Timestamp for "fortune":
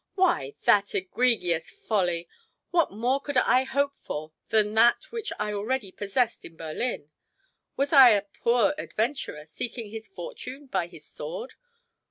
10.07-10.65